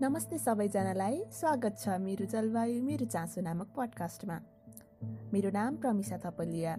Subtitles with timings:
[0.00, 4.36] नमस्ते सबैजनालाई। स्वागत छ मेरो जलवायु मेरो चासो नामक पडकास्टमा
[5.32, 6.74] मेरो नाम प्रमिसा थपलिया।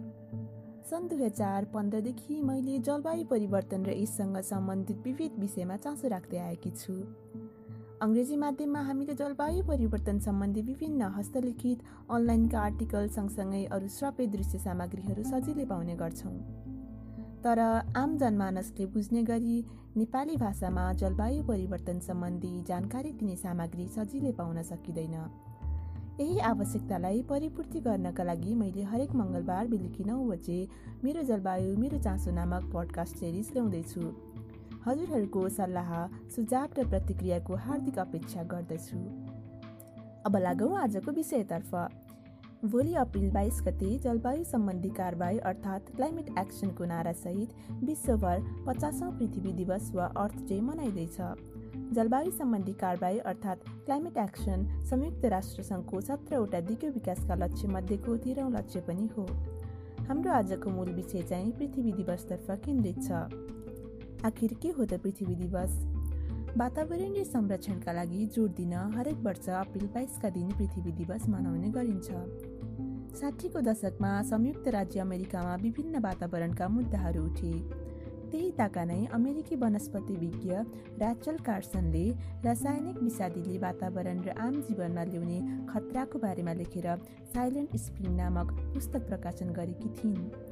[0.90, 6.72] सन् दुई हजार पन्ध्रदेखि मैले जलवायु परिवर्तन र यससँग सम्बन्धित विविध विषयमा चासो राख्दै आएकी
[6.72, 6.96] छु।
[8.00, 15.24] अङ्ग्रेजी माध्यममा हामीले जलवायु परिवर्तन सम्बन्धी विभिन्न हस्तलिखित अनलाइनका आर्टिकल सँगसँगै अरू श्रव्य दृश्य सामग्रीहरू
[15.32, 16.38] सजिलै पाउने गर्छौँ।
[17.44, 17.60] तर
[17.98, 19.64] आम जनमानसले बुझ्ने गरी
[19.98, 25.16] नेपाली भाषामा जलवायु परिवर्तन सम्बन्धी जानकारी दिने सामग्री सजिलै पाउन सकिँदैन।
[26.20, 30.58] यही आवश्यकतालाई परिपूर्ति गर्नका लागि मैले हरेक मङ्गलबार बेलुकी नौ बजे
[31.04, 34.04] मेरो जलवायु मेरो चासो नामक पडकास्ट सिरिज ल्याउँदैछु।
[34.86, 35.96] हजुरहरूको सल्लाह
[36.36, 39.00] सुझाव र प्रतिक्रियाको हार्दिक अपेक्षा गर्दछु।
[40.28, 41.72] अब लागौँ आजको विषयतर्फ।
[42.66, 47.50] भोलि अप्रिल बाइस गते जलवायु सम्बन्धी कारवाही अर्थात् क्लाइमेट एक्सनको नारासहित
[47.84, 51.18] विश्वभर पचासौँ पृथ्वी दिवस वा अर्थ डे मनाइँदैछ।
[51.94, 59.10] जलवायु सम्बन्धी कारवाही अर्थात् क्लाइमेट एक्सन संयुक्त राष्ट्रसङ्घको सत्रवटा दिगो विकासका लक्ष्यमध्येको तेह्रौँ लक्ष्य पनि
[59.18, 59.26] हो।
[60.08, 65.80] हाम्रो आजको मूल विषय चाहिँ पृथ्वी दिवसतर्फ केन्द्रित छ। आखिर के हो त पृथ्वी दिवस?
[66.58, 72.10] वातावरणीय संरक्षणका लागि जोड दिन हरेक वर्ष अप्रिल बाइसका दिन पृथ्वी दिवस मनाउने गरिन्छ।
[73.20, 77.54] साठीको दशकमा संयुक्त राज्य अमेरिकामा विभिन्न वातावरणका मुद्दाहरू उठे।
[78.32, 82.06] त्यही ताका नै अमेरिकी वनस्पति विज्ञ ऱ्याचल कार्सनले
[82.46, 86.88] रासायनिक विषादीले वातावरण र आम जीवनमा ल्याउने खतराको बारेमा लेखेर
[87.34, 90.49] साइलेन्ट स्प्रिङ नामक पुस्तक प्रकाशन गरेकी थिइन्।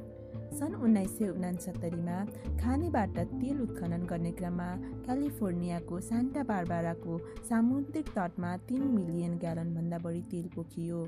[0.58, 2.16] सन् उन्नाइस सय उनासत्तरीमा
[2.60, 4.68] खानेबाट तेल उत्खनन गर्ने क्रममा
[5.04, 11.00] क्यालिफोर्नियाको सान्टा बारबाराको सामुद्रिक तटमा तिन मिलियन ग्यालनभन्दा बढी तेल पोखियो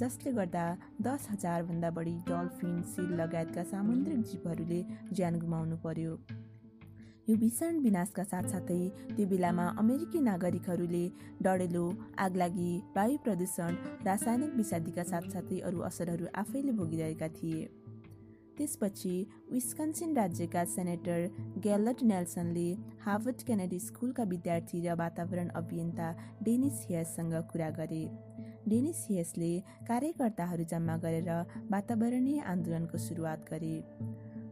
[0.00, 0.66] जसले गर्दा
[1.02, 6.12] दस हजारभन्दा बढी डल्फिन सिल लगायतका सामुद्रिक जीवहरूले ज्यान गुमाउनु पर्यो।
[7.28, 8.82] यो भीषण विनाशका साथसाथै
[9.16, 11.02] त्यो बेलामा अमेरिकी नागरिकहरूले
[11.44, 11.84] डढेलो
[12.26, 17.60] आगलागी वायु प्रदूषण रासायनिक विषादीका साथसाथै अरू असरहरू आफैले भोगिरहेका थिए।
[18.58, 19.14] त्यसपछि
[19.52, 21.26] विस्कन्सिन राज्यका सेनेटर
[21.62, 22.68] ग्यालट नेल्सनले
[23.04, 26.08] हार्वर्ड केनेडी स्कुलका विद्यार्थी र वातावरण अभियन्ता
[26.42, 28.04] डेनिस हियससँग कुरा गरे।
[28.68, 29.52] डेनिस हियसले
[29.88, 31.30] कार्यकर्ताहरू जम्मा गरेर
[31.70, 33.76] वातावरणीय आन्दोलनको सुरुवात गरे।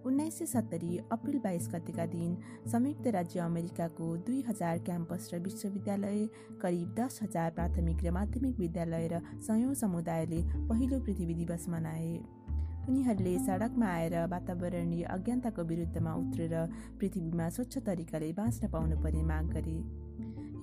[0.07, 2.37] उन्नाइस सय सत्तरी अप्रिल बाइस गतेका दिन
[2.73, 6.27] संयुक्त राज्य अमेरिकाको दुई हजार क्याम्पस र विश्वविद्यालय
[6.63, 12.15] करिब दस हजार प्राथमिक र माध्यमिक विद्यालय र सयौँ समुदायले पहिलो पृथ्वी दिवस मनाए।
[12.89, 16.55] उनीहरूले सडकमा आएर वातावरणीय अज्ञानताको विरुद्धमा उत्रेर
[17.01, 19.79] पृथ्वीमा स्वच्छ तरिकाले बाँच्न पाउनुपर्ने माग गरे।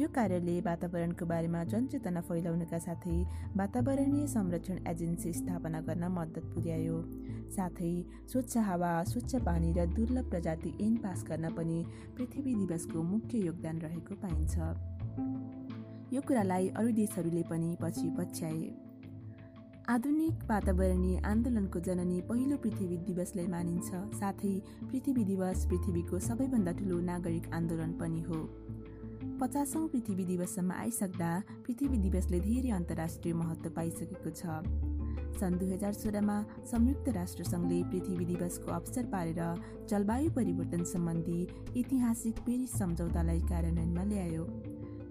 [0.01, 3.17] यो कार्यले वातावरणको बारेमा जनचेतना फैलाउनका साथै
[3.57, 6.97] वातावरणीय संरक्षण एजेन्सी स्थापना गर्न मद्दत पुर्यायो।
[7.55, 7.93] साथै
[8.31, 11.77] स्वच्छ हावा स्वच्छ पानी र दुर्लभ प्रजाति ऐन पास गर्न पनि
[12.17, 14.55] पृथ्वी दिवसको मुख्य योगदान रहेको पाइन्छ।
[16.13, 18.63] यो कुरालाई अरू देशहरूले पनि पछि पछ्याए।
[19.83, 24.51] आधुनिक वातावरणीय आन्दोलनको जननी पहिलो पृथ्वी दिवसलाई मानिन्छ। साथै
[24.91, 28.39] पृथ्वी दिवस पृथ्वीको सबैभन्दा ठुलो नागरिक आन्दोलन पनि हो।
[29.41, 31.31] पचासौँ पृथ्वी दिवससम्म आइसक्दा
[31.67, 34.41] पृथ्वी दिवसले धेरै अन्तर्राष्ट्रिय महत्त्व पाइसकेको छ।
[35.39, 36.37] सन् दुई हजार सोह्रमा
[36.71, 39.41] संयुक्त राष्ट्रसङ्घले पृथ्वी दिवसको अवसर पारेर
[39.89, 41.39] जलवायु परिवर्तन सम्बन्धी
[41.83, 44.47] ऐतिहासिक पेरिस सम्झौतालाई कार्यान्वयनमा ल्यायो।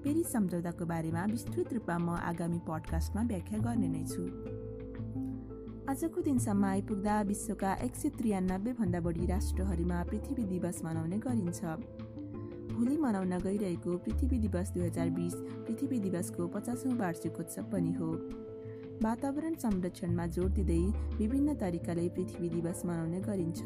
[0.05, 4.23] पेरिस सम्झौताको बारेमा विस्तृत रूपमा म आगामी पडकास्टमा व्याख्या गर्ने नै छु।
[5.91, 11.61] आजको दिनसम्म आइपुग्दा विश्वका एक सय त्रियानब्बेभन्दा बढी राष्ट्रहरूमा पृथ्वी दिवस मनाउने गरिन्छ।
[12.73, 15.35] भोलि मनाउन गइरहेको पृथ्वी दिवस दुई हजार बिस
[15.67, 18.11] पृथ्वी दिवसको पचासौँ वार्षिकोत्सव पनि हो।
[19.03, 20.79] वातावरण संरक्षणमा जोड दिँदै
[21.19, 23.63] विभिन्न तरिकाले पृथ्वी दिवस मनाउने गरिन्छ।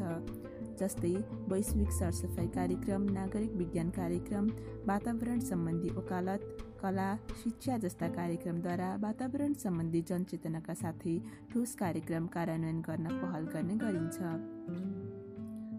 [0.79, 1.13] जस्तै
[1.51, 4.49] वैश्विक सरसफाइ कार्यक्रम नागरिक विज्ञान कार्यक्रम
[4.87, 6.41] वातावरण सम्बन्धी वकालत
[6.81, 7.09] कला
[7.43, 11.17] शिक्षा जस्ता कार्यक्रमद्वारा वातावरण सम्बन्धी जनचेतनाका साथै
[11.53, 14.17] ठोस कार्यक्रम कार्यान्वयन गर्न पहल गर्ने गरिन्छ।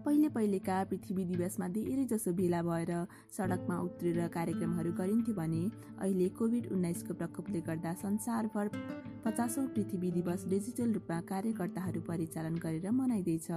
[0.03, 2.91] पहिले पहिलेका पृथ्वी दिवसमा धेरै जसो भेला भएर
[3.37, 5.63] सडकमा उत्रेर कार्यक्रमहरू गरिन्थ्यो भने
[5.99, 8.67] अहिले कोभिड उन्नाइसको प्रकोपले गर्दा संसारभर
[9.25, 13.47] पचासौँ पृथ्वी दिवस डिजिटल रूपमा कार्यकर्ताहरू परिचालन गरेर मनाइँदैछ।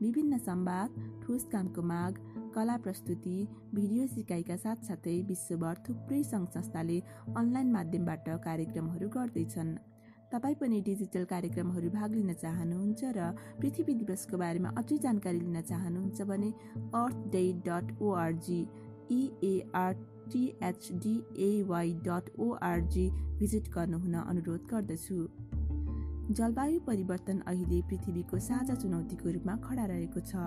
[0.00, 0.90] विभिन्न संवाद
[1.22, 2.18] ठोस कामको माग
[2.54, 7.02] कला प्रस्तुति भिडियो सिकाइका साथसाथै विश्वभर थुप्रै सङ्घ संस्थाले
[7.36, 9.76] अनलाइन माध्यमबाट कार्यक्रमहरू गर्दैछन्।
[10.32, 13.18] तपाईँ पनि डिजिटल कार्यक्रमहरू भाग लिन चाहनुहुन्छ र
[13.60, 16.50] पृथ्वी दिवसको बारेमा अझै जानकारी लिन चाहनुहुन्छ भने
[17.02, 18.60] अर्थ day dot ORG
[19.10, 23.06] इएआरटिएचडिएवाई dot ORG
[23.38, 25.18] visit गर्नुहुन अनुरोध गर्दछु।
[26.28, 30.42] जलवायु परिवर्तन अहिले पृथ्वीको साझा चुनौतीको रूपमा खडा रहेको छ।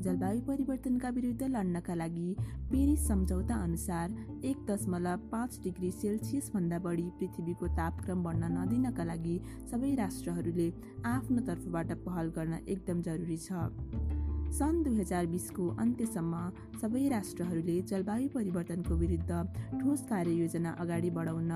[0.00, 2.36] जलवायु परिवर्तनका विरुद्ध लड्नका लागि
[2.70, 9.36] पेरिस सम्झौता अनुसार एक दशमलव पाँच डिग्री सेल्सियसभन्दा बढी पृथ्वीको तापक्रम बढ्न नदिनका लागि
[9.70, 10.68] सबै राष्ट्रहरूले
[11.06, 14.23] आफ्नो तर्फबाट पहल गर्न एकदम जरुरी छ।
[14.54, 16.40] सन् दुई हजार बिसको अन्त्यसम्म
[16.80, 19.38] सबै राष्ट्रहरूले जलवायु परिवर्तनको विरुद्ध
[19.80, 21.50] ठोस कार्ययोजना अगाडि बढाउन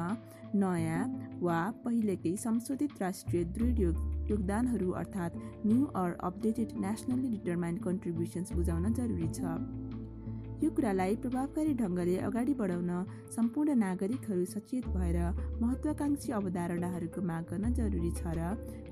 [0.62, 1.04] नयाँ
[1.46, 3.78] वा पहिलेकै संशोधित राष्ट्रिय दृढ
[4.30, 9.88] योगदानहरू अर्थात् new or updated nationally determined contributions बुझाउन जरुरी छ।
[10.62, 12.90] यो कुरालाई प्रभावकारी ढङ्गले अगाडि बढाउन
[13.34, 15.19] सम्पूर्ण नागरिकहरू सचेत भएर
[15.62, 18.40] महत्वाकांक्षी अवधारणाहरूको माग गर्न जरुरी छ र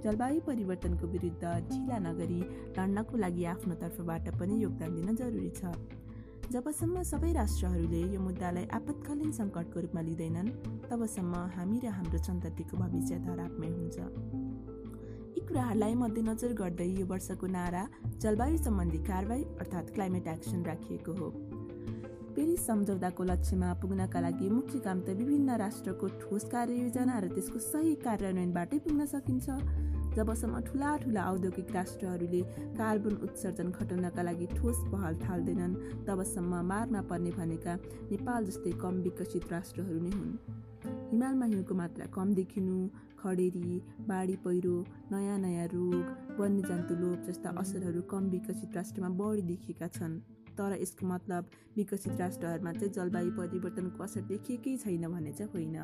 [0.05, 2.41] जलवायु परिवर्तनको विरुद्ध ढिला नगरी
[2.79, 5.75] लड्नको लागि आफ्नो तर्फबाट पनि योगदान दिन जरुरी छ।
[6.55, 10.55] जबसम्म सबै राष्ट्रहरूले यो मुद्दालाई आपतकालीन सङ्कटको रूपमा लिँदैनन्
[10.87, 13.97] तबसम्म हामी र हाम्रो सन्ततिको भविष्य धरापमै हुन्छ।
[15.35, 17.83] यी कुराहरूलाई मध्यनजर गर्दै यो वर्षको नारा
[18.23, 21.29] जलवायु सम्बन्धी कारवाही अर्थात् क्लाइमेट एक्सन राखिएको हो।
[22.37, 27.95] पेरिस सम्झौताको लक्ष्यमा पुग्नका लागि मुख्य काम त विभिन्न राष्ट्रको ठोस कार्ययोजना र त्यसको सही
[28.03, 29.47] कार्यान्वयनबाटै पुग्न सकिन्छ
[30.17, 32.43] जबसम्म ठुला ठुला औद्योगिक राष्ट्रहरूले
[32.77, 37.75] कार्बन उत्सर्जन घटाउनका लागि ठोस पहल थाल्दैनन् तबसम्म मारमा पर्ने भनेका
[38.13, 40.39] नेपाल जस्तै कम विकसित राष्ट्रहरू नै हुन्
[41.11, 42.79] हिमालमा हिउँको मात्रा कम देखिनु
[43.19, 44.79] खडेरी बाढी पहिरो
[45.13, 50.19] नयाँ नयाँ रोग वन्यजन्तु लोप जस्ता असरहरू कम विकसित राष्ट्रमा बढी देखिएका छन्
[50.59, 55.77] तर यसको मतलब विकसित राष्ट्रहरूमा चाहिँ जलवायु परिवर्तनको असर देखिएकै छैन भन्ने चाहिँ होइन।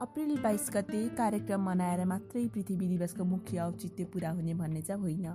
[0.00, 5.26] अप्रेल बाइस गते कार्यक्रम मनाएर मात्रै पृथ्वी दिवसको मुख्य औचित्य पुरा हुने भन्ने चाहिँ होइन।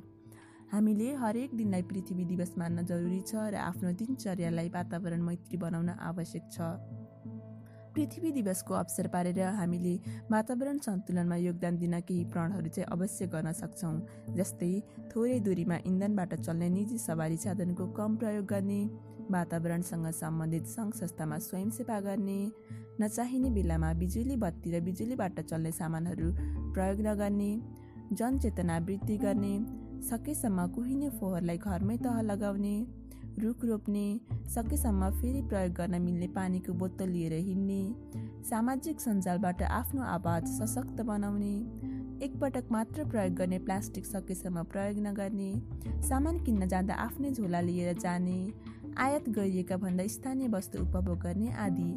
[0.72, 6.50] हामीले हरेक दिनलाई पृथ्वी दिवस मान्न जरुरी छ र आफ्नो दिनचर्यालाई वातावरण मैत्री बनाउन आवश्यक
[6.52, 7.53] छ।
[7.96, 9.96] पृथ्वी दिवसको अवसर पारेर हामीले
[10.32, 13.96] वातावरण सन्तुलनमा योगदान दिन केही प्रणहरू चाहिँ अवश्य गर्न सक्छौँ।
[14.38, 14.72] जस्तै
[15.12, 18.82] थोरै दूरीमा इन्धनबाट चल्ने निजी सवारी साधनको कम प्रयोग गर्ने
[19.32, 22.40] वातावरणसँग सम्बन्धित सङ्घ संस्थामा स्वयंसेवा गर्ने
[23.02, 26.28] नचाहिने बेलामा बिजुली बत्ती र बिजुलीबाट चल्ने सामानहरू
[26.74, 27.52] प्रयोग नगर्ने
[28.18, 29.54] जनचेतना वृद्धि गर्ने
[30.10, 32.76] सकेसम्म कुहिने फोहोरलाई घरमै तह लगाउने
[33.40, 34.20] रुख रोप्ने
[34.50, 41.54] सकेसम्म फेरि प्रयोग गर्न मिल्ने पानीको बोतल लिएर हिँड्ने सामाजिक सञ्जालबाट आफ्नो आवाज सशक्त बनाउने
[42.26, 45.52] एकपटक मात्र प्रयोग गर्ने प्लास्टिक सकेसम्म प्रयोग नगर्ने
[46.08, 48.38] सामान किन्न जाँदा आफ्नै झोला लिएर जाने
[48.98, 51.92] आयात गरिएका भन्दा स्थानीय वस्तु उपभोग गर्ने आदि।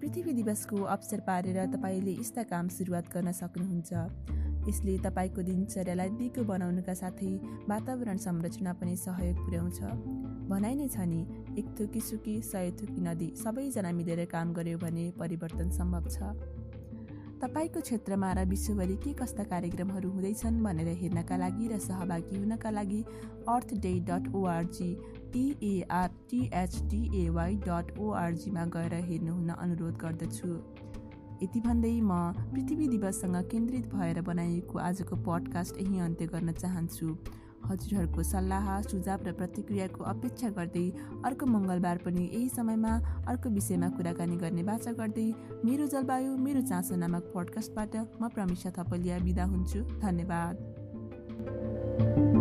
[0.00, 6.94] पृथ्वी दिवसको अवसर पारेर तपाईँले यस्ता काम सुरुवात गर्न सक्नुहुन्छ। यसले तपाईँको दिनचर्यालाई दिगो बनाउनुका
[6.94, 7.32] साथै
[7.68, 9.78] वातावरण संरचना पनि सहयोग पुर्याउँछ।
[10.50, 11.20] भनाइ नै छ नि
[11.58, 16.18] एक थुकी सुकी सय थुकी नदी सबैजना मिलेर काम गर्यो भने परिवर्तन सम्भव छ।
[17.42, 23.00] तपाईँको क्षेत्रमा र विश्वभरि के कस्ता कार्यक्रमहरू हुँदैछन् भनेर हेर्नका लागि र सहभागी हुनका लागि
[23.50, 24.90] अर्थ डे डट ओआरजी
[25.32, 26.72] टिएआरटिएचडिएवाई
[27.66, 30.50] डट ओआरजीमा गएर हेर्नुहुन अनुरोध गर्दछु।
[31.42, 37.16] यति भन्दै म पृथ्वी दिवससँग केन्द्रित भएर बनाइएको आजको पडकास्ट यहीँ अन्त्य गर्न चाहन्छु।
[37.62, 40.86] हजुरहरूको सल्लाह सुझाव र प्रतिक्रियाको अपेक्षा गर्दै
[41.24, 42.92] अर्को मङ्गलबार पनि यही समयमा
[43.30, 45.28] अर्को विषयमा कुराकानी गर्ने बाचा गर्दै
[45.64, 52.31] मेरो जलवायु मेरो चासो नामक पडकास्टबाट म प्रमिषा थपलिया बिदा हुन्छु। धन्यवाद।